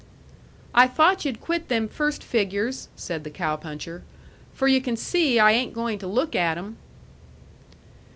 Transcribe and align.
"I 0.73 0.87
thought 0.87 1.25
yu'd 1.25 1.39
quit 1.41 1.67
them 1.69 1.87
first 1.87 2.23
figures," 2.23 2.87
said 2.95 3.23
the 3.23 3.29
cow 3.29 3.55
puncher, 3.55 4.01
"for 4.51 4.67
yu' 4.67 4.81
can 4.81 4.97
see 4.97 5.39
I 5.39 5.51
ain't 5.51 5.75
goin' 5.75 5.99
to 5.99 6.07
look 6.07 6.35
at 6.35 6.57
em." 6.57 6.77